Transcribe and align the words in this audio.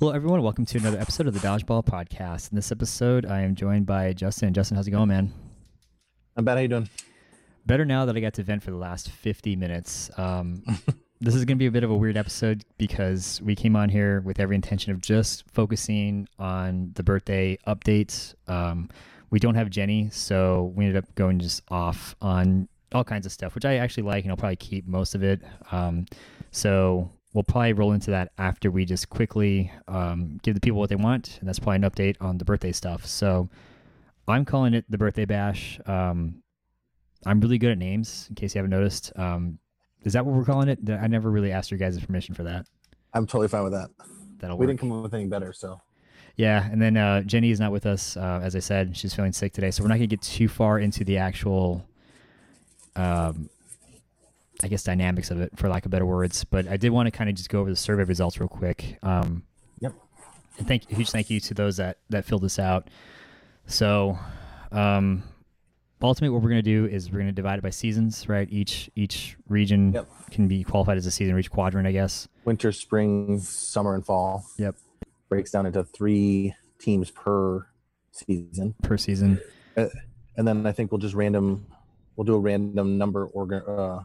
Hello, 0.00 0.12
everyone. 0.12 0.40
Welcome 0.40 0.64
to 0.64 0.78
another 0.78 0.98
episode 0.98 1.26
of 1.26 1.34
the 1.34 1.46
Dodgeball 1.46 1.84
Podcast. 1.84 2.50
In 2.50 2.56
this 2.56 2.72
episode, 2.72 3.26
I 3.26 3.42
am 3.42 3.54
joined 3.54 3.84
by 3.84 4.14
Justin. 4.14 4.54
Justin, 4.54 4.76
how's 4.78 4.88
it 4.88 4.92
going, 4.92 5.08
man? 5.08 5.30
I'm 6.34 6.42
bad. 6.46 6.54
How 6.54 6.62
you 6.62 6.68
doing? 6.68 6.88
Better 7.66 7.84
now 7.84 8.06
that 8.06 8.16
I 8.16 8.20
got 8.20 8.32
to 8.32 8.42
vent 8.42 8.62
for 8.62 8.70
the 8.70 8.78
last 8.78 9.10
50 9.10 9.56
minutes. 9.56 10.10
Um, 10.16 10.62
this 11.20 11.34
is 11.34 11.44
going 11.44 11.58
to 11.58 11.62
be 11.62 11.66
a 11.66 11.70
bit 11.70 11.84
of 11.84 11.90
a 11.90 11.94
weird 11.94 12.16
episode 12.16 12.64
because 12.78 13.42
we 13.42 13.54
came 13.54 13.76
on 13.76 13.90
here 13.90 14.22
with 14.22 14.40
every 14.40 14.56
intention 14.56 14.90
of 14.90 15.02
just 15.02 15.44
focusing 15.50 16.26
on 16.38 16.92
the 16.94 17.02
birthday 17.02 17.58
updates. 17.66 18.34
Um, 18.48 18.88
we 19.28 19.38
don't 19.38 19.54
have 19.54 19.68
Jenny, 19.68 20.08
so 20.08 20.72
we 20.74 20.86
ended 20.86 21.04
up 21.04 21.14
going 21.14 21.40
just 21.40 21.60
off 21.68 22.16
on 22.22 22.70
all 22.92 23.04
kinds 23.04 23.26
of 23.26 23.32
stuff, 23.32 23.54
which 23.54 23.66
I 23.66 23.74
actually 23.76 24.04
like, 24.04 24.24
and 24.24 24.30
I'll 24.30 24.38
probably 24.38 24.56
keep 24.56 24.88
most 24.88 25.14
of 25.14 25.22
it. 25.22 25.42
Um, 25.70 26.06
so 26.52 27.10
we'll 27.32 27.44
probably 27.44 27.72
roll 27.72 27.92
into 27.92 28.10
that 28.10 28.32
after 28.38 28.70
we 28.70 28.84
just 28.84 29.08
quickly 29.08 29.72
um, 29.88 30.38
give 30.42 30.54
the 30.54 30.60
people 30.60 30.78
what 30.78 30.90
they 30.90 30.96
want, 30.96 31.38
and 31.40 31.48
that's 31.48 31.58
probably 31.58 31.76
an 31.76 31.90
update 31.90 32.16
on 32.20 32.38
the 32.38 32.44
birthday 32.44 32.72
stuff. 32.72 33.06
So 33.06 33.48
I'm 34.26 34.44
calling 34.44 34.74
it 34.74 34.84
the 34.88 34.98
birthday 34.98 35.24
bash. 35.24 35.80
Um, 35.86 36.42
I'm 37.26 37.40
really 37.40 37.58
good 37.58 37.72
at 37.72 37.78
names, 37.78 38.26
in 38.28 38.34
case 38.34 38.54
you 38.54 38.58
haven't 38.58 38.70
noticed. 38.70 39.12
Um, 39.16 39.58
is 40.02 40.14
that 40.14 40.24
what 40.24 40.34
we're 40.34 40.44
calling 40.44 40.68
it? 40.68 40.78
I 40.88 41.06
never 41.06 41.30
really 41.30 41.52
asked 41.52 41.70
your 41.70 41.78
guys' 41.78 42.02
permission 42.02 42.34
for 42.34 42.44
that. 42.44 42.66
I'm 43.12 43.26
totally 43.26 43.48
fine 43.48 43.64
with 43.64 43.72
that. 43.72 43.90
That'll 44.38 44.56
we 44.56 44.64
work. 44.64 44.70
didn't 44.70 44.80
come 44.80 44.92
up 44.92 45.02
with 45.02 45.14
anything 45.14 45.28
better, 45.28 45.52
so 45.52 45.80
Yeah, 46.36 46.66
and 46.70 46.80
then 46.80 46.96
uh, 46.96 47.20
Jenny 47.22 47.50
is 47.50 47.60
not 47.60 47.72
with 47.72 47.84
us, 47.84 48.16
uh, 48.16 48.40
as 48.42 48.56
I 48.56 48.60
said. 48.60 48.96
She's 48.96 49.14
feeling 49.14 49.32
sick 49.32 49.52
today, 49.52 49.70
so 49.70 49.82
we're 49.82 49.88
not 49.88 49.98
going 49.98 50.08
to 50.08 50.16
get 50.16 50.22
too 50.22 50.48
far 50.48 50.78
into 50.78 51.04
the 51.04 51.18
actual, 51.18 51.84
um, 52.96 53.50
I 54.62 54.68
guess, 54.68 54.82
dynamics 54.84 55.30
of 55.30 55.40
it, 55.40 55.52
for 55.56 55.68
lack 55.68 55.84
of 55.84 55.90
better 55.90 56.06
words. 56.06 56.44
But 56.44 56.68
I 56.68 56.76
did 56.76 56.90
want 56.90 57.06
to 57.06 57.10
kind 57.10 57.30
of 57.30 57.36
just 57.36 57.48
go 57.48 57.60
over 57.60 57.70
the 57.70 57.76
survey 57.76 58.04
results 58.04 58.38
real 58.40 58.48
quick. 58.48 58.98
Um, 59.02 59.44
Yep. 59.80 59.94
And 60.58 60.68
thank 60.68 60.88
huge 60.90 61.10
thank 61.10 61.30
you 61.30 61.40
to 61.40 61.54
those 61.54 61.78
that 61.78 61.98
that 62.10 62.24
filled 62.26 62.42
this 62.42 62.58
out. 62.58 62.88
So, 63.66 64.18
um, 64.72 65.22
ultimately, 66.02 66.32
what 66.34 66.42
we're 66.42 66.50
going 66.50 66.62
to 66.62 66.70
do 66.70 66.86
is 66.86 67.10
we're 67.10 67.18
going 67.18 67.26
to 67.28 67.32
divide 67.32 67.58
it 67.58 67.62
by 67.62 67.70
seasons, 67.70 68.28
right? 68.28 68.46
Each 68.50 68.90
each 68.94 69.36
region 69.48 69.92
Yep. 69.94 70.08
can 70.30 70.48
be 70.48 70.62
qualified 70.64 70.98
as 70.98 71.06
a 71.06 71.10
season, 71.10 71.34
or 71.34 71.38
each 71.38 71.50
quadrant, 71.50 71.86
I 71.86 71.92
guess. 71.92 72.28
winter, 72.44 72.72
spring, 72.72 73.38
summer, 73.40 73.94
and 73.94 74.04
fall 74.04 74.44
Yep. 74.58 74.74
breaks 75.28 75.50
down 75.50 75.66
into 75.66 75.84
three 75.84 76.54
teams 76.78 77.10
per 77.10 77.66
season, 78.12 78.74
Per 78.82 78.96
season. 78.98 79.40
and 79.76 80.46
then 80.48 80.66
I 80.66 80.72
think 80.72 80.90
we'll 80.90 80.98
just 80.98 81.14
random, 81.14 81.66
we'll 82.16 82.24
do 82.24 82.34
a 82.34 82.38
random 82.40 82.98
number 82.98 83.26
organ, 83.26 83.62
uh, 83.66 84.00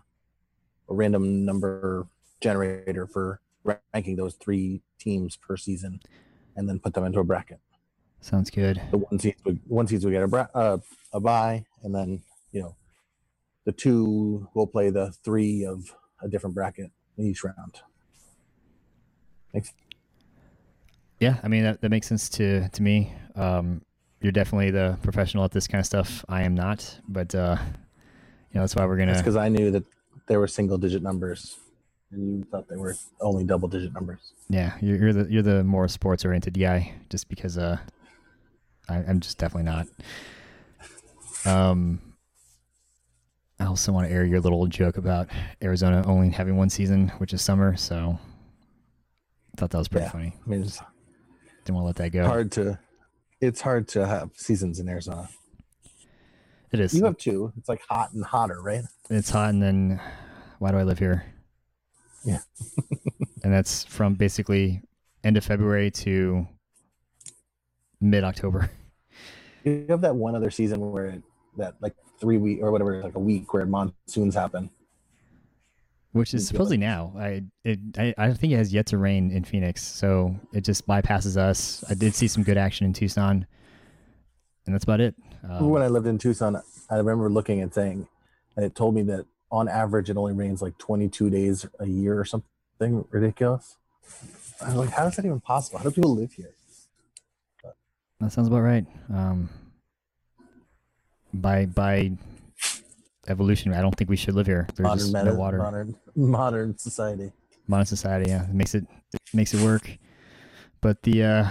a 0.89 0.93
random 0.93 1.45
number 1.45 2.07
generator 2.41 3.07
for 3.07 3.39
ranking 3.63 4.15
those 4.15 4.35
three 4.35 4.81
teams 4.99 5.35
per 5.35 5.57
season, 5.57 5.99
and 6.55 6.69
then 6.69 6.79
put 6.79 6.93
them 6.93 7.03
into 7.03 7.19
a 7.19 7.23
bracket. 7.23 7.59
Sounds 8.21 8.49
good. 8.49 8.81
The 8.91 8.97
one 8.97 9.19
seeds 9.19 9.41
would 9.45 9.59
one 9.67 9.87
seeds 9.87 10.03
would 10.03 10.11
get 10.11 10.23
a 10.23 10.27
bra- 10.27 10.47
uh, 10.53 10.77
a 11.13 11.19
bye, 11.19 11.65
and 11.83 11.93
then 11.93 12.21
you 12.51 12.61
know, 12.61 12.75
the 13.65 13.71
two 13.71 14.47
will 14.53 14.67
play 14.67 14.89
the 14.89 15.11
three 15.23 15.65
of 15.65 15.93
a 16.21 16.27
different 16.27 16.55
bracket 16.55 16.91
in 17.17 17.25
each 17.25 17.43
round. 17.43 17.81
Thanks. 19.51 19.73
Yeah, 21.19 21.37
I 21.43 21.47
mean 21.47 21.63
that, 21.63 21.81
that 21.81 21.89
makes 21.89 22.07
sense 22.07 22.29
to 22.29 22.67
to 22.69 22.83
me. 22.83 23.13
Um, 23.35 23.81
you're 24.21 24.31
definitely 24.31 24.71
the 24.71 24.97
professional 25.03 25.43
at 25.43 25.51
this 25.51 25.67
kind 25.67 25.79
of 25.79 25.85
stuff. 25.85 26.25
I 26.27 26.43
am 26.43 26.55
not, 26.55 26.99
but 27.07 27.33
uh, 27.35 27.57
you 27.59 28.55
know 28.55 28.61
that's 28.61 28.75
why 28.75 28.85
we're 28.85 28.97
gonna. 28.97 29.17
because 29.17 29.35
I 29.35 29.49
knew 29.49 29.71
that 29.71 29.83
there 30.27 30.39
were 30.39 30.47
single 30.47 30.77
digit 30.77 31.01
numbers, 31.03 31.57
and 32.11 32.39
you 32.39 32.43
thought 32.45 32.67
they 32.67 32.77
were 32.77 32.95
only 33.21 33.43
double 33.43 33.67
digit 33.67 33.93
numbers. 33.93 34.19
Yeah, 34.49 34.73
you're, 34.81 34.97
you're 34.97 35.13
the 35.13 35.31
you're 35.31 35.43
the 35.43 35.63
more 35.63 35.87
sports 35.87 36.25
oriented 36.25 36.59
guy, 36.59 36.93
just 37.09 37.29
because 37.29 37.57
uh, 37.57 37.77
I, 38.89 38.97
I'm 38.97 39.19
just 39.19 39.37
definitely 39.37 39.69
not. 39.71 39.87
Um, 41.45 42.01
I 43.59 43.65
also 43.65 43.91
want 43.91 44.07
to 44.07 44.13
air 44.13 44.25
your 44.25 44.39
little 44.41 44.65
joke 44.67 44.97
about 44.97 45.29
Arizona 45.61 46.03
only 46.05 46.29
having 46.29 46.57
one 46.57 46.69
season, 46.69 47.09
which 47.19 47.33
is 47.33 47.41
summer. 47.41 47.75
So, 47.77 48.19
thought 49.57 49.69
that 49.69 49.77
was 49.77 49.87
pretty 49.87 50.05
Yeah. 50.05 50.11
funny. 50.11 50.33
I 50.45 50.49
mean, 50.49 50.61
it's 50.63 50.79
Didn't 51.63 51.75
want 51.75 51.83
to 51.83 51.87
let 51.87 51.95
that 51.97 52.09
go. 52.09 52.25
hard 52.25 52.51
to, 52.53 52.77
it's 53.39 53.61
hard 53.61 53.87
to 53.89 54.05
have 54.05 54.31
seasons 54.35 54.79
in 54.79 54.89
Arizona. 54.89 55.29
It 56.75 56.81
is. 56.81 56.93
You 56.93 57.05
have 57.05 57.17
two. 57.17 57.53
It's 57.57 57.69
like 57.69 57.81
hot 57.87 58.11
and 58.11 58.23
hotter, 58.23 58.61
right? 58.61 58.83
it's 59.09 59.29
hot 59.29 59.49
and 59.51 59.63
then 59.63 60.01
why 60.59 60.71
do 60.71 60.77
I 60.77 60.83
live 60.83 60.99
here? 60.99 61.25
Yeah. 62.25 62.39
and 63.43 63.53
that's 63.53 63.85
from 63.85 64.15
basically 64.15 64.81
end 65.23 65.37
of 65.37 65.45
February 65.45 65.89
to 65.91 66.45
mid 68.01 68.25
October. 68.25 68.69
You 69.63 69.85
have 69.87 70.01
that 70.01 70.17
one 70.17 70.35
other 70.35 70.51
season 70.51 70.91
where 70.91 71.05
it, 71.05 71.23
that 71.57 71.75
like 71.79 71.95
three 72.19 72.37
week 72.37 72.59
or 72.61 72.71
whatever, 72.71 73.01
like 73.01 73.15
a 73.15 73.19
week 73.19 73.53
where 73.53 73.65
monsoons 73.65 74.35
happen. 74.35 74.69
Which 76.11 76.33
is 76.33 76.45
supposedly 76.45 76.77
now. 76.77 77.13
I 77.17 77.43
it 77.63 77.79
I, 77.97 78.13
I 78.17 78.33
think 78.33 78.51
it 78.51 78.57
has 78.57 78.73
yet 78.73 78.85
to 78.87 78.97
rain 78.97 79.31
in 79.31 79.45
Phoenix, 79.45 79.81
so 79.81 80.35
it 80.53 80.65
just 80.65 80.85
bypasses 80.85 81.37
us. 81.37 81.85
I 81.89 81.93
did 81.93 82.13
see 82.13 82.27
some 82.27 82.43
good 82.43 82.57
action 82.57 82.85
in 82.85 82.91
Tucson, 82.91 83.47
and 84.65 84.73
that's 84.73 84.83
about 84.83 84.99
it. 84.99 85.15
Um, 85.47 85.69
when 85.69 85.81
I 85.81 85.87
lived 85.87 86.07
in 86.07 86.17
Tucson, 86.17 86.61
I 86.89 86.95
remember 86.95 87.29
looking 87.29 87.61
and 87.61 87.73
saying, 87.73 88.07
and 88.55 88.65
it 88.65 88.75
told 88.75 88.95
me 88.95 89.03
that 89.03 89.25
on 89.51 89.67
average 89.67 90.09
it 90.09 90.17
only 90.17 90.33
rains 90.33 90.61
like 90.61 90.77
22 90.77 91.29
days 91.29 91.65
a 91.79 91.85
year 91.85 92.19
or 92.19 92.25
something 92.25 93.05
ridiculous. 93.11 93.77
I 94.61 94.67
was 94.67 94.75
like, 94.75 94.89
how 94.91 95.07
is 95.07 95.15
that 95.15 95.25
even 95.25 95.39
possible? 95.39 95.79
How 95.79 95.85
do 95.85 95.91
people 95.91 96.15
live 96.15 96.33
here? 96.33 96.51
that 98.19 98.31
sounds 98.31 98.47
about 98.47 98.61
right. 98.61 98.85
Um, 99.13 99.49
by 101.33 101.65
by 101.65 102.11
evolution, 103.27 103.73
I 103.73 103.81
don't 103.81 103.95
think 103.95 104.09
we 104.09 104.15
should 104.15 104.35
live 104.35 104.47
here. 104.47 104.67
There's 104.75 104.85
modern 104.85 104.99
just 104.99 105.13
meta- 105.13 105.25
no 105.25 105.35
water. 105.35 105.57
modern 105.57 105.95
modern 106.15 106.77
society. 106.77 107.31
modern 107.67 107.85
society. 107.85 108.29
Yeah, 108.29 108.43
it 108.43 108.53
makes 108.53 108.73
it, 108.73 108.85
it 109.13 109.19
makes 109.33 109.53
it 109.53 109.61
work. 109.61 109.97
But 110.81 111.03
the 111.03 111.23
uh, 111.23 111.49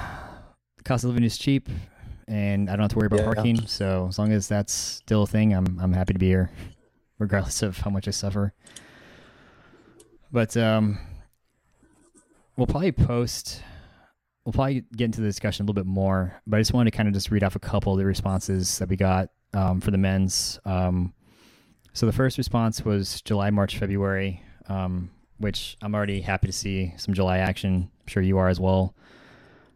cost 0.85 1.05
of 1.05 1.11
living 1.11 1.25
is 1.25 1.37
cheap, 1.37 1.69
and 2.29 2.69
I 2.69 2.73
don't 2.77 2.83
have 2.83 2.91
to 2.93 2.97
worry 2.99 3.07
about 3.07 3.21
Yeah. 3.21 3.25
parking. 3.35 3.67
So 3.67 4.07
as 4.09 4.19
long 4.19 4.33
as 4.33 4.49
that's 4.49 4.73
still 4.73 5.23
a 5.23 5.27
thing, 5.27 5.53
I'm 5.55 5.79
I'm 5.81 5.93
happy 5.93 6.13
to 6.13 6.19
be 6.19 6.27
here, 6.29 6.51
regardless 7.19 7.63
of 7.63 7.79
how 7.79 7.91
much 7.91 8.09
I 8.09 8.11
suffer. 8.13 8.53
But 10.33 10.57
um, 10.57 10.99
we'll 12.57 12.67
probably 12.67 12.93
post. 12.93 13.63
We'll 14.45 14.53
probably 14.53 14.85
get 14.95 15.07
into 15.07 15.21
the 15.23 15.27
discussion 15.27 15.63
a 15.63 15.65
little 15.65 15.83
bit 15.83 15.87
more, 15.89 16.41
but 16.47 16.57
I 16.59 16.61
just 16.61 16.75
wanted 16.75 16.91
to 16.91 16.97
kind 16.97 17.09
of 17.09 17.15
just 17.15 17.31
read 17.31 17.43
off 17.43 17.57
a 17.57 17.61
couple 17.61 17.93
of 17.93 17.99
the 17.99 18.05
responses 18.05 18.79
that 18.79 18.89
we 18.91 18.97
got 18.97 19.31
um, 19.55 19.81
for 19.81 19.91
the 19.91 19.97
men's. 19.97 20.59
Um, 20.67 21.15
so 21.95 22.05
the 22.05 22.13
first 22.13 22.37
response 22.37 22.85
was 22.85 23.23
July, 23.23 23.49
March, 23.51 23.79
February, 23.79 24.43
um, 24.69 25.11
which 25.39 25.79
I'm 25.81 25.95
already 25.95 26.21
happy 26.21 26.49
to 26.49 26.53
see 26.53 26.93
some 26.99 27.15
July 27.15 27.39
action. 27.39 27.91
I'm 28.03 28.07
sure 28.07 28.23
you 28.23 28.37
are 28.37 28.49
as 28.49 28.61
well. 28.61 28.95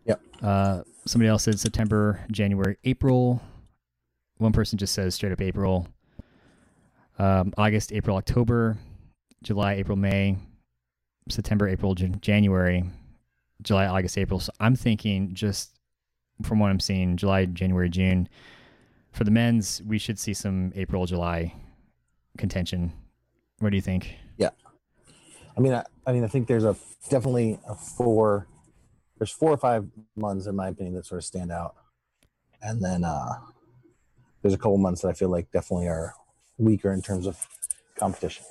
Yep. 0.04 0.20
Uh, 0.42 0.82
somebody 1.09 1.29
else 1.29 1.45
said 1.45 1.59
September, 1.59 2.21
January, 2.31 2.77
April. 2.85 3.41
One 4.37 4.53
person 4.53 4.79
just 4.79 4.95
says 4.95 5.15
straight 5.15 5.33
up 5.33 5.41
April. 5.41 5.89
Um, 7.19 7.53
August, 7.57 7.93
April, 7.93 8.17
October, 8.17 8.77
July, 9.43 9.75
April, 9.75 9.97
May, 9.97 10.37
September, 11.29 11.67
April, 11.67 11.95
Jan- 11.95 12.21
January, 12.21 12.84
July, 13.63 13.87
August, 13.87 14.19
April. 14.19 14.39
So 14.39 14.53
I'm 14.60 14.77
thinking 14.77 15.34
just 15.34 15.78
from 16.43 16.60
what 16.60 16.71
I'm 16.71 16.78
seeing, 16.78 17.16
July, 17.16 17.47
January, 17.47 17.89
June. 17.89 18.28
For 19.13 19.25
the 19.25 19.31
men's, 19.31 19.83
we 19.84 19.99
should 19.99 20.19
see 20.19 20.34
some 20.34 20.72
April, 20.77 21.07
July 21.07 21.54
contention. 22.37 22.93
What 23.59 23.71
do 23.71 23.77
you 23.77 23.83
think? 23.83 24.15
Yeah, 24.37 24.51
I 25.57 25.61
mean, 25.61 25.72
I, 25.72 25.84
I 26.07 26.13
mean, 26.13 26.22
I 26.22 26.28
think 26.28 26.47
there's 26.47 26.65
a 26.65 26.77
definitely 27.09 27.59
a 27.66 27.75
four. 27.75 28.47
There's 29.18 29.30
four 29.32 29.50
or 29.50 29.56
five 29.56 29.86
months 30.16 30.47
in 30.47 30.54
my 30.56 30.68
opinion 30.68 30.94
that 30.94 31.06
sort 31.06 31.18
of 31.18 31.24
stand 31.24 31.50
out, 31.53 31.74
and 32.62 32.82
then 32.82 33.04
uh 33.04 33.34
there's 34.42 34.54
a 34.54 34.59
couple 34.59 34.78
months 34.78 35.03
that 35.03 35.09
I 35.09 35.12
feel 35.12 35.28
like 35.28 35.50
definitely 35.50 35.88
are 35.88 36.15
weaker 36.59 36.92
in 36.92 37.03
terms 37.03 37.26
of 37.26 37.44
competition. 37.97 38.44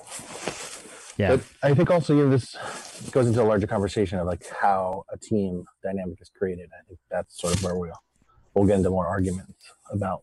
Yeah. 1.16 1.36
But 1.36 1.44
I 1.62 1.74
think 1.74 1.90
also 1.90 2.14
you 2.14 2.24
know 2.24 2.30
this 2.30 2.54
goes 3.10 3.26
into 3.26 3.42
a 3.42 3.44
larger 3.44 3.66
conversation 3.66 4.18
of 4.18 4.26
like 4.26 4.46
how 4.48 5.04
a 5.10 5.16
team 5.18 5.64
dynamic 5.82 6.20
is 6.20 6.30
created. 6.30 6.68
I 6.78 6.84
think 6.86 6.98
that's 7.10 7.40
sort 7.40 7.54
of 7.54 7.62
where 7.64 7.74
we'll 7.74 7.92
we'll 8.54 8.66
get 8.66 8.76
into 8.76 8.90
more 8.90 9.06
arguments 9.06 9.72
about 9.90 10.22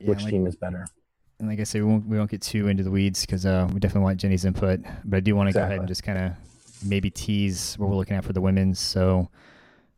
Yeah, 0.00 0.10
which 0.10 0.22
like- 0.22 0.30
team 0.30 0.46
is 0.46 0.56
better. 0.56 0.86
And 1.40 1.48
like 1.48 1.60
I 1.60 1.62
said, 1.62 1.82
we 1.82 1.88
won't 1.88 2.06
we 2.08 2.18
won't 2.18 2.30
get 2.32 2.42
too 2.42 2.66
into 2.66 2.82
the 2.82 2.90
weeds 2.90 3.20
because 3.24 3.46
uh, 3.46 3.68
we 3.72 3.78
definitely 3.78 4.02
want 4.02 4.18
Jenny's 4.18 4.44
input. 4.44 4.80
But 5.04 5.18
I 5.18 5.20
do 5.20 5.36
want 5.36 5.48
to 5.48 5.52
go 5.52 5.62
ahead 5.62 5.78
and 5.78 5.86
just 5.86 6.02
kind 6.02 6.18
of 6.18 6.32
maybe 6.84 7.10
tease 7.10 7.74
what 7.78 7.88
we're 7.88 7.96
looking 7.96 8.16
at 8.16 8.24
for 8.24 8.32
the 8.32 8.40
women's. 8.40 8.78
So 8.78 9.30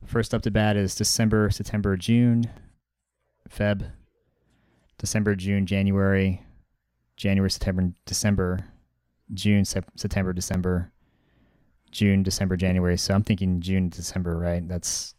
first 0.06 0.34
up 0.34 0.42
to 0.42 0.50
bat 0.50 0.76
is 0.76 0.94
December, 0.94 1.50
September, 1.50 1.96
June, 1.96 2.48
Feb, 3.48 3.90
December, 4.98 5.34
June, 5.34 5.66
January, 5.66 6.42
January, 7.16 7.50
September, 7.50 7.92
December, 8.06 8.64
June, 9.34 9.64
Sep- 9.64 9.90
September, 9.96 10.32
December, 10.32 10.92
June, 11.90 12.22
December, 12.22 12.56
January. 12.56 12.96
So 12.96 13.14
I'm 13.14 13.22
thinking 13.22 13.60
June, 13.60 13.88
December, 13.88 14.36
right? 14.38 14.66
That's 14.66 15.14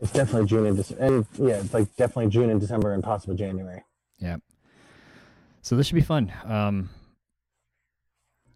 It's 0.00 0.12
definitely 0.12 0.48
June 0.48 0.66
and 0.66 0.76
December. 0.76 1.04
And 1.04 1.26
yeah, 1.38 1.54
it's 1.56 1.72
like 1.74 1.94
definitely 1.96 2.30
June 2.30 2.50
and 2.50 2.60
December 2.60 2.92
and 2.94 3.02
possibly 3.02 3.36
January. 3.36 3.82
yeah. 4.18 4.36
So 5.64 5.76
this 5.76 5.86
should 5.86 5.94
be 5.94 6.00
fun. 6.00 6.32
Um, 6.44 6.90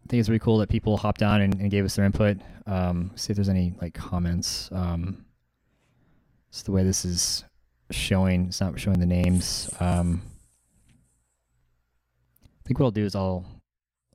I 0.06 0.08
think 0.08 0.20
it's 0.20 0.28
really 0.28 0.38
cool 0.38 0.58
that 0.58 0.68
people 0.68 0.96
hopped 0.96 1.24
on 1.24 1.40
and, 1.40 1.60
and 1.60 1.68
gave 1.68 1.84
us 1.84 1.96
their 1.96 2.04
input. 2.04 2.36
Um, 2.64 3.10
see 3.16 3.32
if 3.32 3.36
there's 3.36 3.48
any 3.48 3.74
like 3.82 3.92
comments. 3.92 4.68
Um, 4.70 5.24
it's 6.48 6.62
the 6.62 6.70
way 6.70 6.84
this 6.84 7.04
is 7.04 7.44
showing. 7.90 8.46
It's 8.46 8.60
not 8.60 8.78
showing 8.78 9.00
the 9.00 9.06
names. 9.06 9.68
Um, 9.80 10.22
I 12.44 12.62
think 12.64 12.78
what 12.78 12.86
I'll 12.86 12.92
do 12.92 13.04
is 13.04 13.16
I'll 13.16 13.44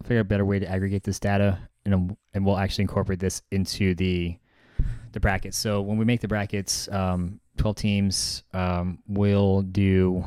figure 0.03 0.19
out 0.19 0.21
a 0.21 0.23
better 0.23 0.45
way 0.45 0.59
to 0.59 0.65
aggregate 0.65 1.03
this 1.03 1.19
data, 1.19 1.59
and 1.83 1.93
um, 1.93 2.17
and 2.33 2.45
we'll 2.45 2.57
actually 2.57 2.83
incorporate 2.83 3.19
this 3.19 3.41
into 3.51 3.93
the 3.93 4.37
the 5.11 5.19
brackets. 5.19 5.57
So 5.57 5.81
when 5.81 5.97
we 5.97 6.05
make 6.05 6.21
the 6.21 6.29
brackets, 6.29 6.87
um, 6.87 7.41
twelve 7.57 7.75
teams, 7.75 8.43
um, 8.53 8.99
we'll 9.09 9.61
do 9.61 10.23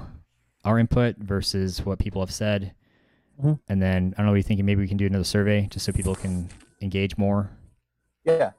our 0.62 0.78
input 0.78 1.16
versus 1.16 1.82
what 1.86 1.98
people 1.98 2.20
have 2.20 2.32
said, 2.32 2.74
Mhm. 3.42 3.58
and 3.68 3.82
then 3.82 4.14
I 4.16 4.18
don't 4.18 4.26
know. 4.26 4.32
What 4.32 4.36
you 4.36 4.42
thinking? 4.42 4.64
Maybe 4.66 4.80
we 4.80 4.88
can 4.88 4.96
do 4.96 5.06
another 5.06 5.24
survey 5.24 5.66
just 5.70 5.84
so 5.86 5.92
people 5.92 6.14
can 6.14 6.48
engage 6.80 7.16
more. 7.18 7.50
Yeah. 8.24 8.52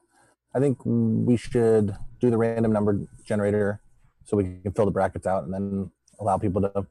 I 0.53 0.59
think 0.59 0.79
we 0.85 1.37
should 1.37 1.95
do 2.19 2.29
the 2.29 2.37
random 2.37 2.71
number 2.71 2.99
generator 3.23 3.81
so 4.25 4.37
we 4.37 4.59
can 4.61 4.71
fill 4.73 4.85
the 4.85 4.91
brackets 4.91 5.27
out 5.27 5.43
and 5.43 5.53
then 5.53 5.91
allow 6.19 6.37
people 6.37 6.61
to 6.61 6.87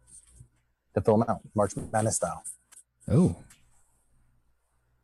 to 0.94 1.00
fill 1.00 1.18
them 1.18 1.28
out, 1.28 1.40
March 1.54 1.72
Madness 1.76 2.16
style. 2.16 2.42
Oh, 3.08 3.36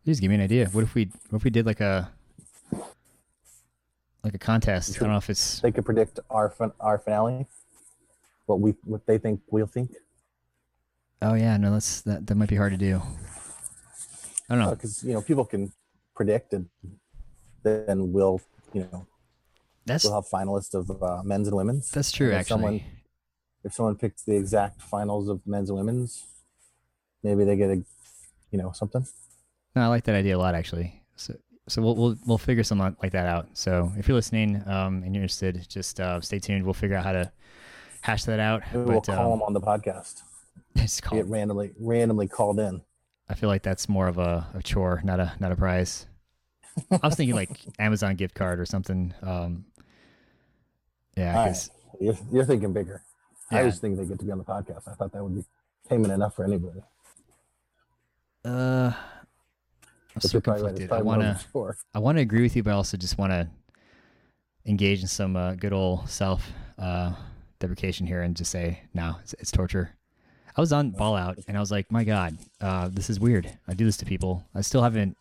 just 0.07 0.21
give 0.21 0.29
me 0.29 0.37
an 0.37 0.41
idea. 0.41 0.69
What 0.69 0.85
if 0.85 0.95
we 0.95 1.11
what 1.31 1.39
if 1.39 1.45
we 1.45 1.51
did 1.51 1.67
like 1.67 1.81
a 1.81 2.11
like 4.23 4.35
a 4.35 4.39
contest? 4.39 4.97
I 4.97 5.01
don't 5.01 5.11
know 5.11 5.17
if 5.17 5.29
it's 5.31 5.61
They 5.61 5.73
could 5.73 5.85
predict 5.85 6.21
our 6.31 6.49
fin- 6.51 6.73
our 6.81 6.99
finale, 6.99 7.47
what 8.47 8.61
we 8.61 8.73
what 8.85 9.07
they 9.07 9.19
think 9.19 9.41
we'll 9.51 9.67
think. 9.67 9.95
Oh 11.23 11.35
yeah 11.35 11.57
no 11.57 11.73
that's 11.73 12.01
that 12.03 12.27
that 12.27 12.35
might 12.35 12.49
be 12.49 12.57
hard 12.57 12.73
to 12.73 12.79
do. 12.79 13.01
I 14.49 14.55
don't 14.57 14.65
know. 14.65 14.71
because 14.75 15.03
you 15.05 15.13
know 15.13 15.23
people 15.23 15.45
can 15.45 15.73
predict 16.17 16.53
and 16.53 16.67
then 17.63 18.13
we'll 18.13 18.41
you 18.73 18.89
know 18.93 19.07
That's 19.87 20.05
we'll 20.05 20.15
have 20.15 20.27
finalists 20.27 20.75
of 20.75 20.91
uh, 21.03 21.23
men's 21.23 21.47
and 21.49 21.57
women's 21.57 21.91
that's 21.91 22.11
true 22.13 22.29
if 22.31 22.35
actually. 22.35 22.55
someone- 22.55 22.81
if 23.63 23.75
someone 23.75 23.95
picks 23.95 24.23
the 24.23 24.35
exact 24.37 24.81
finals 24.81 25.29
of 25.29 25.47
men's 25.47 25.69
and 25.69 25.79
women's 25.79 26.25
maybe 27.23 27.45
they 27.45 27.57
get 27.57 27.69
a 27.71 27.77
you 28.51 28.59
know 28.59 28.73
something 28.73 29.07
No, 29.77 29.83
I 29.83 29.87
like 29.89 30.05
that 30.05 30.15
idea 30.15 30.35
a 30.37 30.41
lot, 30.41 30.55
actually. 30.55 31.03
So, 31.17 31.35
so 31.69 31.83
we'll 31.83 31.95
we'll 31.95 32.17
we'll 32.27 32.39
figure 32.39 32.65
something 32.65 32.97
like 33.03 33.13
that 33.13 33.27
out. 33.27 33.47
So, 33.53 33.93
if 33.99 34.09
you're 34.09 34.17
listening 34.17 34.63
um, 34.67 35.03
and 35.05 35.15
you're 35.15 35.23
interested, 35.23 35.69
just 35.69 36.01
uh, 36.01 36.21
stay 36.23 36.39
tuned. 36.41 36.65
We'll 36.65 36.73
figure 36.75 36.97
out 36.97 37.05
how 37.05 37.13
to 37.13 37.31
hash 38.01 38.25
that 38.25 38.41
out. 38.41 38.63
maybe 38.73 38.85
we'll 38.91 39.01
But 39.03 39.15
call 39.15 39.33
um, 39.35 39.39
them 39.39 39.43
on 39.43 39.53
the 39.53 39.61
podcast 39.61 40.23
it's 40.77 41.01
get 41.01 41.09
called, 41.09 41.31
randomly 41.31 41.73
randomly 41.79 42.29
called 42.29 42.59
in 42.61 42.83
I 43.29 43.35
feel 43.35 43.49
like 43.49 43.63
that's 43.63 43.89
more 43.89 44.09
of 44.09 44.19
a, 44.19 44.47
a 44.55 44.63
chore, 44.63 45.01
not 45.05 45.21
a 45.21 45.33
not 45.39 45.53
a 45.53 45.57
prize. 45.57 46.07
I 46.91 47.07
was 47.07 47.15
thinking 47.15 47.35
like 47.37 47.51
Amazon 47.79 48.17
gift 48.17 48.35
card 48.35 48.59
or 48.59 48.67
something. 48.67 49.15
Um, 49.23 49.67
yeah, 51.17 51.47
right. 51.47 51.69
you're, 52.01 52.17
you're 52.33 52.45
thinking 52.45 52.73
bigger 52.73 53.03
i 53.53 53.63
Yeah. 53.63 53.71
think 53.71 53.97
they 53.99 54.05
get 54.05 54.19
to 54.21 54.25
be 54.25 54.31
on 54.31 54.39
the 54.39 54.45
podcast 54.45 54.87
i 54.89 54.95
thought 54.95 55.13
that 55.13 55.23
would 55.23 55.35
be 55.35 55.45
payment 55.89 56.13
enough 56.13 56.35
for 56.37 56.45
anybody 56.45 56.81
uh, 58.45 58.93
I'm 60.15 60.21
so 60.21 60.39
right 60.39 60.45
conflicted. 60.45 60.91
I 60.93 61.03
want 61.03 61.21
to. 61.23 61.39
I 61.95 61.99
want 61.99 62.17
to 62.19 62.23
agree 62.23 62.43
with 62.43 62.57
you, 62.57 62.63
but 62.63 62.71
I 62.71 62.75
also 62.75 62.97
just 62.97 63.19
want 63.19 63.33
to 63.33 63.49
engage 64.67 65.03
in 65.03 65.09
some 65.09 65.37
uh, 65.37 65.55
good 65.55 65.73
old 65.73 66.09
self 66.09 66.51
uh, 66.79 67.13
deprecation 67.59 68.07
here 68.07 68.23
and 68.23 68.35
just 68.35 68.51
say, 68.51 68.83
no, 68.95 69.17
it's, 69.23 69.35
it's 69.35 69.51
torture. 69.51 69.95
I 70.57 70.61
was 70.61 70.73
on 70.73 70.91
Ball 70.91 71.17
Out 71.17 71.39
and 71.49 71.57
I 71.57 71.61
was 71.61 71.71
like, 71.71 71.91
my 71.93 72.05
God, 72.05 72.37
uh, 72.61 72.89
this 72.89 73.09
is 73.11 73.21
weird. 73.21 73.51
I 73.69 73.75
do 73.75 73.85
this 73.85 73.97
to 73.99 74.05
people. 74.05 74.45
I 74.55 74.61
still 74.63 74.83
haven't. 74.83 75.17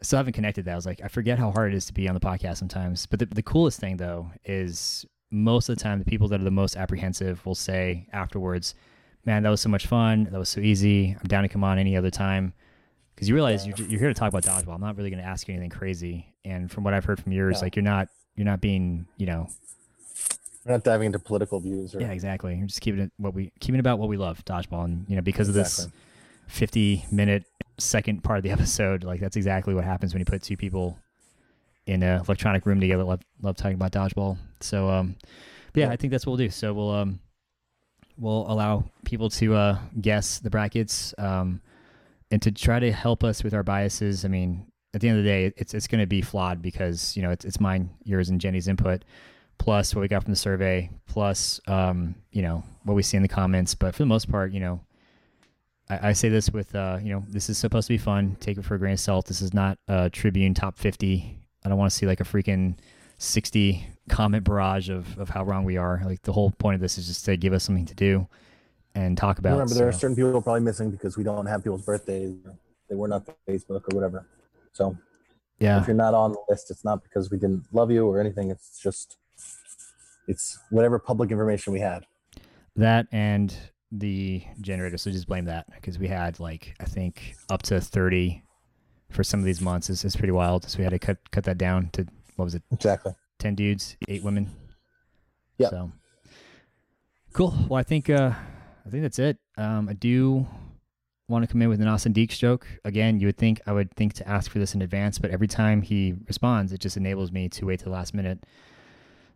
I 0.00 0.04
still 0.04 0.18
haven't 0.18 0.34
connected 0.34 0.64
that. 0.66 0.72
I 0.72 0.76
was 0.76 0.86
like, 0.86 1.00
I 1.02 1.08
forget 1.08 1.38
how 1.40 1.50
hard 1.50 1.72
it 1.72 1.76
is 1.76 1.86
to 1.86 1.92
be 1.92 2.08
on 2.08 2.14
the 2.14 2.20
podcast 2.20 2.58
sometimes. 2.58 3.06
But 3.06 3.18
the, 3.18 3.26
the 3.26 3.42
coolest 3.42 3.80
thing, 3.80 3.96
though, 3.96 4.30
is 4.44 5.04
most 5.32 5.68
of 5.68 5.76
the 5.76 5.82
time, 5.82 5.98
the 5.98 6.04
people 6.04 6.28
that 6.28 6.40
are 6.40 6.44
the 6.44 6.50
most 6.52 6.76
apprehensive 6.76 7.44
will 7.44 7.56
say 7.56 8.06
afterwards, 8.12 8.74
Man, 9.26 9.42
that 9.42 9.50
was 9.50 9.60
so 9.60 9.68
much 9.68 9.86
fun. 9.88 10.24
That 10.30 10.38
was 10.38 10.48
so 10.48 10.60
easy. 10.60 11.14
I'm 11.20 11.26
down 11.26 11.42
to 11.42 11.48
come 11.50 11.64
on 11.64 11.78
any 11.78 11.96
other 11.96 12.10
time 12.10 12.54
because 13.14 13.28
you 13.28 13.34
realize 13.34 13.66
Yeah. 13.66 13.74
you're, 13.76 13.88
you're 13.88 13.98
here 14.00 14.08
to 14.08 14.14
talk 14.14 14.28
about 14.32 14.44
dodgeball. 14.44 14.74
I'm 14.74 14.80
not 14.80 14.96
really 14.96 15.10
going 15.10 15.22
to 15.22 15.28
ask 15.28 15.48
you 15.48 15.54
anything 15.54 15.68
crazy. 15.70 16.32
And 16.44 16.70
from 16.70 16.84
what 16.84 16.94
I've 16.94 17.04
heard 17.04 17.20
from 17.22 17.32
yours, 17.32 17.56
Yeah. 17.58 17.64
like 17.64 17.76
you're 17.76 17.82
not 17.82 18.08
you're 18.36 18.46
not 18.46 18.60
being 18.60 19.06
you 19.18 19.26
know 19.26 19.48
we're 20.68 20.74
not 20.74 20.84
diving 20.84 21.06
into 21.06 21.18
political 21.18 21.60
views 21.60 21.94
or 21.94 22.00
yeah 22.00 22.10
exactly. 22.12 22.54
You're 22.56 22.66
just 22.66 22.80
keeping 22.80 23.00
it 23.00 23.12
what 23.16 23.34
we 23.34 23.50
keeping 23.60 23.80
about 23.80 23.98
what 23.98 24.08
we 24.08 24.16
love 24.16 24.44
dodgeball, 24.44 24.84
and 24.84 25.06
you 25.08 25.16
know 25.16 25.22
because 25.22 25.48
of 25.48 25.54
this 25.54 25.88
50 26.48 27.06
minute 27.10 27.44
second 27.78 28.22
part 28.22 28.38
of 28.38 28.42
the 28.42 28.50
episode, 28.56 29.04
like 29.04 29.20
that's 29.20 29.36
exactly 29.36 29.74
what 29.74 29.84
happens 29.84 30.12
when 30.12 30.20
you 30.20 30.26
put 30.26 30.42
two 30.42 30.56
people 30.56 30.98
in 31.86 32.02
an 32.02 32.20
electronic 32.20 32.66
room 32.66 32.80
together. 32.80 33.04
Love 33.04 33.22
love 33.40 33.56
talking 33.56 33.74
about 33.74 33.92
dodgeball. 33.92 34.36
So 34.60 34.90
um, 34.90 35.16
yeah, 35.74 35.86
Yeah. 35.86 35.92
I 35.92 35.96
think 35.96 36.10
that's 36.10 36.26
what 36.26 36.32
we'll 36.32 36.46
do. 36.46 36.50
So 36.50 36.74
we'll 36.74 36.90
um 36.90 37.20
we'll 38.18 38.50
allow 38.50 38.84
people 39.04 39.30
to 39.30 39.54
uh 39.54 39.78
guess 40.00 40.38
the 40.40 40.50
brackets 40.50 41.14
um 41.18 41.60
and 42.30 42.42
to 42.42 42.52
try 42.52 42.78
to 42.78 42.92
help 42.92 43.24
us 43.24 43.42
with 43.42 43.54
our 43.54 43.62
biases. 43.62 44.24
I 44.24 44.28
mean, 44.28 44.66
at 44.92 45.00
the 45.00 45.08
end 45.08 45.18
of 45.18 45.24
the 45.24 45.30
day, 45.30 45.52
it's 45.56 45.72
it's 45.72 45.86
going 45.86 46.00
to 46.00 46.06
be 46.06 46.20
flawed 46.20 46.60
because 46.60 47.16
you 47.16 47.22
know 47.22 47.30
it's 47.30 47.46
it's 47.46 47.58
mine, 47.58 47.88
yours, 48.04 48.28
and 48.28 48.38
Jenny's 48.40 48.68
input, 48.68 49.04
plus 49.58 49.94
what 49.94 50.02
we 50.02 50.08
got 50.08 50.24
from 50.24 50.32
the 50.32 50.38
survey, 50.38 50.90
plus 51.06 51.60
um 51.66 52.14
you 52.32 52.42
know 52.42 52.62
what 52.84 52.94
we 52.94 53.02
see 53.02 53.16
in 53.16 53.22
the 53.22 53.28
comments. 53.28 53.74
But 53.74 53.94
for 53.94 54.02
the 54.02 54.06
most 54.06 54.30
part, 54.30 54.52
you 54.52 54.60
know. 54.60 54.80
I, 55.90 56.08
I 56.08 56.12
say 56.12 56.28
this 56.28 56.50
with, 56.50 56.74
uh, 56.74 56.98
you 57.02 57.10
know, 57.10 57.24
this 57.28 57.48
is 57.48 57.56
supposed 57.56 57.86
to 57.86 57.94
be 57.94 57.98
fun. 57.98 58.36
Take 58.40 58.58
it 58.58 58.64
for 58.66 58.74
a 58.74 58.78
grain 58.78 58.92
of 58.92 59.00
salt. 59.00 59.24
This 59.24 59.40
is 59.40 59.54
not 59.54 59.78
a 59.88 60.10
Tribune 60.10 60.52
top 60.52 60.76
50. 60.76 61.38
I 61.64 61.68
don't 61.68 61.78
want 61.78 61.90
to 61.90 61.96
see 61.96 62.04
like 62.04 62.20
a 62.20 62.24
freaking 62.24 62.76
60 63.18 63.86
comment 64.08 64.44
barrage 64.44 64.88
of, 64.90 65.18
of 65.18 65.28
how 65.28 65.44
wrong 65.44 65.64
we 65.64 65.76
are. 65.76 66.00
Like 66.04 66.22
the 66.22 66.32
whole 66.32 66.50
point 66.50 66.76
of 66.76 66.80
this 66.80 66.98
is 66.98 67.06
just 67.06 67.24
to 67.24 67.36
give 67.36 67.52
us 67.52 67.64
something 67.64 67.86
to 67.86 67.94
do 67.94 68.26
and 68.94 69.16
talk 69.16 69.38
about. 69.38 69.52
Remember, 69.52 69.74
there 69.74 69.88
are 69.88 69.92
certain 69.92 70.16
people 70.16 70.40
probably 70.40 70.60
missing 70.60 70.90
because 70.90 71.16
we 71.16 71.24
don't 71.24 71.46
have 71.46 71.62
people's 71.62 71.84
birthdays. 71.84 72.34
They 72.88 72.94
were 72.94 73.08
not 73.08 73.28
on 73.28 73.34
Facebook 73.48 73.82
or 73.92 73.94
whatever. 73.94 74.26
So 74.72 74.96
yeah. 75.58 75.80
if 75.80 75.86
you're 75.86 75.96
not 75.96 76.14
on 76.14 76.32
the 76.32 76.42
list, 76.48 76.70
it's 76.70 76.84
not 76.84 77.02
because 77.02 77.30
we 77.30 77.38
didn't 77.38 77.64
love 77.72 77.90
you 77.90 78.06
or 78.06 78.20
anything. 78.20 78.50
It's 78.50 78.78
just 78.80 79.16
it's 80.28 80.58
whatever 80.70 80.98
public 81.00 81.30
information 81.32 81.72
we 81.72 81.80
had. 81.80 82.04
That 82.76 83.06
and 83.10 83.52
the 83.90 84.44
generator. 84.60 84.96
So 84.98 85.10
just 85.10 85.26
blame 85.26 85.46
that 85.46 85.66
because 85.74 85.98
we 85.98 86.06
had 86.06 86.38
like 86.38 86.76
I 86.78 86.84
think 86.84 87.34
up 87.50 87.62
to 87.62 87.80
thirty 87.80 88.44
for 89.10 89.24
some 89.24 89.40
of 89.40 89.46
these 89.46 89.60
months. 89.60 89.90
It's, 89.90 90.04
it's 90.04 90.14
pretty 90.14 90.32
wild. 90.32 90.68
So 90.68 90.78
we 90.78 90.84
had 90.84 90.90
to 90.90 90.98
cut 90.98 91.18
cut 91.32 91.44
that 91.44 91.58
down 91.58 91.90
to 91.94 92.06
what 92.36 92.44
was 92.44 92.54
it, 92.54 92.62
Exactly. 92.70 93.14
ten 93.38 93.54
dudes, 93.56 93.96
eight 94.08 94.22
women. 94.22 94.50
Yeah. 95.56 95.70
So 95.70 95.92
cool. 97.32 97.54
Well, 97.68 97.80
I 97.80 97.82
think 97.82 98.08
uh, 98.10 98.32
I 98.86 98.90
think 98.90 99.02
that's 99.02 99.18
it. 99.18 99.38
Um, 99.56 99.88
I 99.88 99.94
do 99.94 100.46
want 101.28 101.42
to 101.42 101.50
come 101.50 101.60
in 101.60 101.68
with 101.68 101.80
an 101.80 101.88
Austin 101.88 102.14
Deeks 102.14 102.38
joke. 102.38 102.66
Again, 102.84 103.18
you 103.20 103.26
would 103.26 103.36
think 103.36 103.60
I 103.66 103.72
would 103.72 103.90
think 103.96 104.14
to 104.14 104.28
ask 104.28 104.50
for 104.50 104.58
this 104.58 104.74
in 104.74 104.82
advance, 104.82 105.18
but 105.18 105.30
every 105.30 105.48
time 105.48 105.82
he 105.82 106.14
responds, 106.26 106.72
it 106.72 106.80
just 106.80 106.96
enables 106.96 107.32
me 107.32 107.48
to 107.50 107.66
wait 107.66 107.80
to 107.80 107.84
the 107.86 107.90
last 107.90 108.14
minute. 108.14 108.44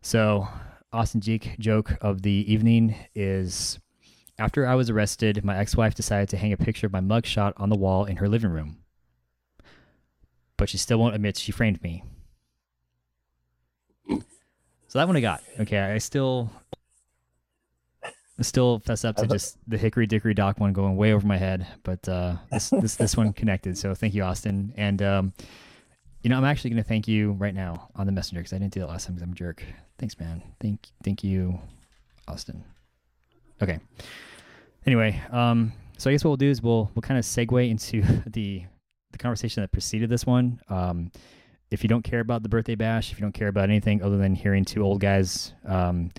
So, 0.00 0.48
Austin 0.92 1.20
Deek 1.20 1.58
joke 1.58 1.96
of 2.00 2.22
the 2.22 2.52
evening 2.52 2.94
is 3.14 3.78
after 4.38 4.66
I 4.66 4.74
was 4.74 4.90
arrested, 4.90 5.44
my 5.44 5.56
ex-wife 5.56 5.94
decided 5.94 6.28
to 6.30 6.36
hang 6.36 6.52
a 6.52 6.56
picture 6.56 6.86
of 6.86 6.92
my 6.92 7.00
mugshot 7.00 7.52
on 7.56 7.68
the 7.68 7.76
wall 7.76 8.04
in 8.04 8.16
her 8.16 8.28
living 8.28 8.50
room. 8.50 8.78
But 10.56 10.68
she 10.68 10.78
still 10.78 10.98
won't 10.98 11.14
admit 11.14 11.36
she 11.36 11.52
framed 11.52 11.82
me. 11.82 12.04
So 14.88 14.98
that 14.98 15.06
one 15.06 15.16
I 15.16 15.20
got. 15.20 15.42
Okay, 15.60 15.78
I 15.78 15.98
still 15.98 16.50
still 18.40 18.80
fess 18.80 19.04
up 19.04 19.16
to 19.16 19.26
just 19.26 19.56
the 19.68 19.78
Hickory 19.78 20.06
Dickory 20.06 20.34
Dock 20.34 20.58
one 20.58 20.72
going 20.72 20.96
way 20.96 21.12
over 21.12 21.26
my 21.26 21.38
head, 21.38 21.66
but 21.82 22.06
uh, 22.08 22.36
this 22.50 22.70
this 22.70 22.96
this 22.96 23.16
one 23.16 23.32
connected. 23.32 23.78
So 23.78 23.94
thank 23.94 24.12
you, 24.12 24.22
Austin. 24.22 24.74
And 24.76 25.00
um, 25.00 25.32
you 26.22 26.30
know, 26.30 26.36
I'm 26.36 26.44
actually 26.44 26.70
going 26.70 26.82
to 26.82 26.88
thank 26.88 27.08
you 27.08 27.32
right 27.32 27.54
now 27.54 27.88
on 27.96 28.06
the 28.06 28.12
messenger 28.12 28.40
because 28.40 28.52
I 28.52 28.58
didn't 28.58 28.72
do 28.72 28.80
that 28.80 28.88
last 28.88 29.06
time 29.06 29.14
because 29.14 29.26
I'm 29.26 29.32
a 29.32 29.36
jerk. 29.36 29.64
Thanks, 29.98 30.18
man. 30.18 30.42
Thank 30.60 30.88
thank 31.02 31.24
you, 31.24 31.58
Austin. 32.28 32.64
Okay. 33.60 33.80
Anyway, 34.86 35.20
um, 35.30 35.72
so 35.98 36.10
I 36.10 36.12
guess 36.12 36.24
what 36.24 36.30
we'll 36.30 36.36
do 36.36 36.50
is 36.50 36.62
we'll 36.62 36.90
we'll 36.94 37.02
kind 37.02 37.18
of 37.18 37.24
segue 37.24 37.68
into 37.68 38.02
the 38.26 38.64
the 39.10 39.18
conversation 39.18 39.62
that 39.62 39.72
preceded 39.72 40.08
this 40.08 40.24
one. 40.24 40.60
Um, 40.68 41.10
if 41.70 41.82
you 41.82 41.88
don't 41.88 42.02
care 42.02 42.20
about 42.20 42.42
the 42.42 42.48
birthday 42.48 42.74
bash, 42.74 43.12
if 43.12 43.18
you 43.18 43.22
don't 43.22 43.32
care 43.32 43.48
about 43.48 43.64
anything 43.64 44.02
other 44.02 44.18
than 44.18 44.34
hearing 44.34 44.64
two 44.64 44.82
old 44.82 45.00
guys 45.00 45.54
um, 45.66 46.10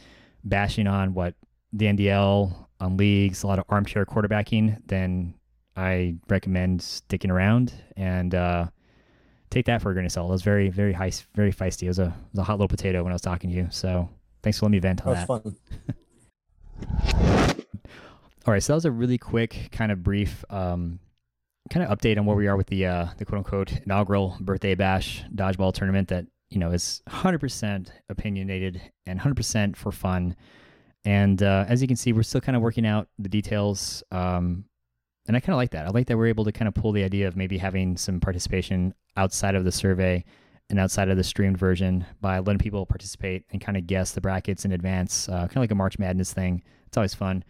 bashing 0.44 0.88
on 0.88 1.14
what 1.14 1.36
the 1.72 1.86
NDL 1.86 2.54
on 2.80 2.98
leagues, 2.98 3.44
a 3.44 3.48
lot 3.48 3.60
of 3.60 3.66
armchair 3.70 4.06
quarterbacking, 4.06 4.78
then 4.88 5.36
I 5.76 6.16
recommend 6.28 6.82
sticking 6.82 7.32
around 7.32 7.74
and 7.96 8.34
uh, 8.34 8.68
take 9.54 9.66
that 9.68 9.82
for 9.82 9.92
a 9.92 9.94
grain 9.94 10.06
of 10.06 10.12
salt. 10.12 10.30
It 10.30 10.32
was 10.32 10.42
very, 10.42 10.70
very 10.70 10.94
high, 10.94 11.12
very 11.36 11.54
feisty. 11.54 11.84
It 11.84 11.90
was 11.90 12.00
a, 12.00 12.06
it 12.06 12.32
was 12.32 12.40
a 12.40 12.44
hot 12.44 12.54
little 12.54 12.68
potato 12.68 13.04
when 13.04 13.12
I 13.12 13.16
was 13.16 13.22
talking 13.22 13.52
to 13.52 13.56
you. 13.56 13.68
So 13.70 14.10
thanks 14.42 14.60
for 14.60 14.66
letting 14.66 14.74
me 14.74 14.80
vent 14.80 15.06
on 15.06 15.14
That 15.14 15.30
was 15.30 15.42
fun. 15.44 15.56
All 18.46 18.54
right, 18.54 18.62
so 18.62 18.74
that 18.74 18.76
was 18.76 18.86
a 18.86 18.92
really 18.92 19.18
quick, 19.18 19.70
kind 19.72 19.92
of 19.92 20.04
brief, 20.04 20.44
um, 20.50 21.00
kind 21.70 21.86
of 21.86 21.98
update 21.98 22.18
on 22.18 22.26
where 22.26 22.36
we 22.36 22.48
are 22.48 22.58
with 22.58 22.68
the 22.68 22.86
uh, 22.86 23.08
the 23.18 23.24
quote 23.24 23.38
unquote 23.38 23.72
inaugural 23.86 24.36
birthday 24.42 24.76
bash 24.76 25.24
dodgeball 25.34 25.74
tournament 25.74 26.10
that 26.10 26.26
you 26.50 26.60
know 26.60 26.72
is 26.72 27.02
100% 27.08 27.88
opinionated 28.10 28.82
and 29.06 29.18
100% 29.18 29.78
for 29.78 29.94
fun. 29.94 30.36
And 31.06 31.42
uh, 31.42 31.64
as 31.70 31.82
you 31.82 31.88
can 31.88 31.96
see, 31.96 32.12
we're 32.12 32.24
still 32.24 32.42
kind 32.42 32.58
of 32.58 32.62
working 32.62 32.86
out 32.86 33.08
the 33.18 33.30
details. 33.30 34.04
Um, 34.12 34.66
and 35.28 35.38
I 35.38 35.40
kind 35.40 35.54
of 35.54 35.58
like 35.58 35.72
that. 35.72 35.86
I 35.86 35.90
like 35.90 36.08
that 36.08 36.18
we're 36.18 36.28
able 36.28 36.46
to 36.46 36.52
kind 36.52 36.68
of 36.68 36.74
pull 36.74 36.92
the 36.92 37.04
idea 37.04 37.28
of 37.28 37.36
maybe 37.36 37.58
having 37.58 37.98
some 37.98 38.20
participation 38.20 38.94
outside 39.16 39.56
of 39.56 39.64
the 39.64 39.72
survey 39.72 40.24
and 40.70 40.80
outside 40.80 41.10
of 41.10 41.18
the 41.18 41.24
streamed 41.24 41.58
version 41.58 42.06
by 42.20 42.40
letting 42.40 42.60
people 42.60 42.86
participate 42.86 43.46
and 43.52 43.62
kind 43.62 43.78
of 43.78 43.88
guess 43.88 44.12
the 44.12 44.22
brackets 44.22 44.66
in 44.66 44.72
advance, 44.72 45.30
uh, 45.30 45.48
kind 45.48 45.58
of 45.58 45.58
like 45.58 45.72
a 45.72 45.76
March 45.76 46.00
Madness 46.00 46.34
thing. 46.34 46.62
It's 46.88 46.98
always 46.98 47.14
fun. 47.14 47.44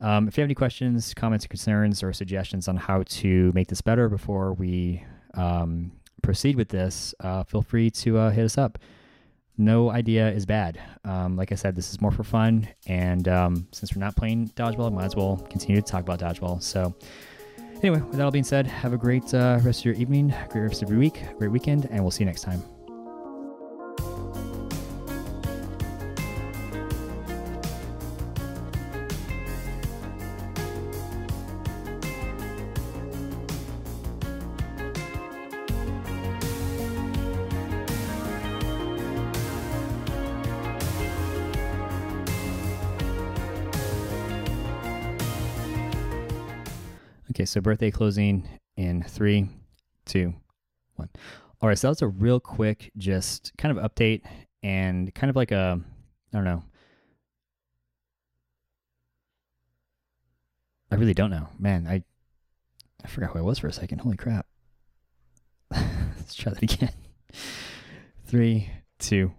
Um, 0.00 0.28
if 0.28 0.36
you 0.36 0.42
have 0.42 0.46
any 0.46 0.54
questions, 0.54 1.12
comments, 1.14 1.46
concerns, 1.46 2.02
or 2.02 2.12
suggestions 2.12 2.68
on 2.68 2.76
how 2.76 3.02
to 3.04 3.52
make 3.54 3.68
this 3.68 3.80
better 3.80 4.08
before 4.08 4.52
we 4.52 5.04
um, 5.34 5.92
proceed 6.22 6.56
with 6.56 6.68
this, 6.68 7.14
uh, 7.20 7.42
feel 7.44 7.62
free 7.62 7.90
to 7.90 8.18
uh, 8.18 8.30
hit 8.30 8.44
us 8.44 8.58
up. 8.58 8.78
No 9.58 9.90
idea 9.90 10.30
is 10.30 10.46
bad. 10.46 10.80
Um, 11.04 11.36
like 11.36 11.50
I 11.50 11.56
said, 11.56 11.74
this 11.74 11.90
is 11.90 12.00
more 12.00 12.12
for 12.12 12.22
fun, 12.22 12.68
and 12.86 13.26
um, 13.26 13.66
since 13.72 13.94
we're 13.94 14.00
not 14.00 14.14
playing 14.14 14.50
dodgeball, 14.50 14.86
I 14.86 14.94
might 14.94 15.04
as 15.04 15.16
well 15.16 15.36
continue 15.50 15.82
to 15.82 15.86
talk 15.86 16.02
about 16.02 16.20
dodgeball. 16.20 16.62
So, 16.62 16.94
anyway, 17.82 18.00
with 18.00 18.12
that 18.12 18.24
all 18.24 18.30
being 18.30 18.44
said, 18.44 18.68
have 18.68 18.92
a 18.92 18.98
great 18.98 19.34
uh, 19.34 19.58
rest 19.64 19.80
of 19.80 19.86
your 19.86 19.94
evening, 19.94 20.32
great 20.48 20.62
rest 20.62 20.82
of 20.82 20.90
your 20.90 21.00
week, 21.00 21.22
great 21.38 21.50
weekend, 21.50 21.88
and 21.90 22.02
we'll 22.02 22.12
see 22.12 22.22
you 22.22 22.26
next 22.26 22.42
time. 22.42 22.77
Okay, 47.38 47.44
so 47.44 47.60
birthday 47.60 47.92
closing 47.92 48.48
in 48.76 49.04
three, 49.04 49.48
two, 50.06 50.34
one. 50.96 51.08
All 51.60 51.68
right, 51.68 51.78
so 51.78 51.86
that's 51.86 52.02
a 52.02 52.08
real 52.08 52.40
quick, 52.40 52.90
just 52.96 53.52
kind 53.56 53.78
of 53.78 53.88
update 53.88 54.22
and 54.64 55.14
kind 55.14 55.30
of 55.30 55.36
like 55.36 55.52
a, 55.52 55.80
I 55.80 56.36
don't 56.36 56.42
know. 56.44 56.64
I 60.90 60.96
really 60.96 61.14
don't 61.14 61.30
know, 61.30 61.46
man. 61.60 61.86
I 61.86 62.02
I 63.04 63.06
forgot 63.06 63.30
who 63.30 63.38
I 63.38 63.42
was 63.42 63.60
for 63.60 63.68
a 63.68 63.72
second. 63.72 64.00
Holy 64.00 64.16
crap! 64.16 64.48
Let's 65.70 66.34
try 66.34 66.52
that 66.52 66.62
again. 66.64 66.92
Three, 68.26 68.68
two, 68.98 69.32